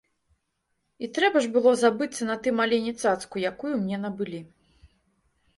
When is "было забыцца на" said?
1.57-2.37